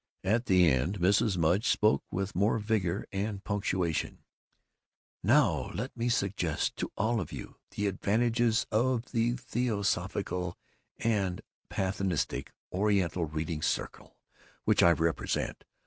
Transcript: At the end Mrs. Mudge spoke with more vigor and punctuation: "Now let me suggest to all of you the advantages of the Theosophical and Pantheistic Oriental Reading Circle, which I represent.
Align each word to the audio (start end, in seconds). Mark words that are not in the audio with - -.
At 0.23 0.47
the 0.47 0.67
end 0.67 0.99
Mrs. 0.99 1.37
Mudge 1.37 1.67
spoke 1.69 2.03
with 2.09 2.33
more 2.35 2.57
vigor 2.57 3.05
and 3.11 3.43
punctuation: 3.43 4.23
"Now 5.21 5.69
let 5.75 5.95
me 5.95 6.09
suggest 6.09 6.75
to 6.77 6.91
all 6.97 7.21
of 7.21 7.31
you 7.31 7.57
the 7.69 7.85
advantages 7.85 8.65
of 8.71 9.05
the 9.11 9.33
Theosophical 9.33 10.57
and 10.97 11.41
Pantheistic 11.69 12.51
Oriental 12.73 13.25
Reading 13.25 13.61
Circle, 13.61 14.17
which 14.63 14.81
I 14.81 14.89
represent. 14.89 15.65